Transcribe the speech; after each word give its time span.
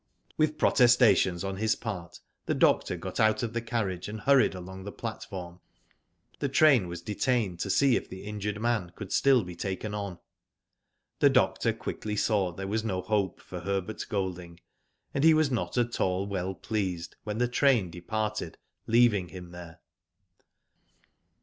With 0.35 0.57
protestations 0.57 1.43
on 1.43 1.57
his 1.57 1.75
part 1.75 2.21
the 2.47 2.55
doctor 2.55 2.97
got 2.97 3.19
out 3.19 3.43
of 3.43 3.53
the 3.53 3.61
carriage 3.61 4.07
and 4.09 4.19
hurried 4.21 4.55
along 4.55 4.83
the 4.83 4.91
platform. 4.91 5.59
The 6.39 6.49
train 6.49 6.87
was 6.87 7.03
detained 7.03 7.59
to 7.59 7.69
see 7.69 7.95
if 7.95 8.09
the 8.09 8.23
injured 8.23 8.59
man 8.59 8.93
could 8.95 9.11
still 9.11 9.43
be 9.43 9.55
taken 9.55 9.93
on. 9.93 10.17
The 11.19 11.29
doctor 11.29 11.71
quickly 11.71 12.15
saw 12.15 12.51
there 12.51 12.65
was 12.67 12.83
no 12.83 13.01
hope 13.03 13.39
for 13.41 13.59
Herbert 13.59 14.03
Golding, 14.09 14.59
and 15.13 15.23
he 15.23 15.35
was 15.35 15.51
not 15.51 15.77
at 15.77 16.01
all 16.01 16.25
well 16.25 16.55
Digitized 16.55 16.57
byGoogk 16.57 16.57
282 16.57 16.57
WHO 16.57 16.57
DID 16.57 16.57
ITf 16.57 16.67
pleased 16.89 17.15
when 17.23 17.37
the 17.37 17.47
train 17.47 17.91
departed, 17.91 18.57
leaving 18.87 19.27
him 19.27 19.51
there. 19.51 19.81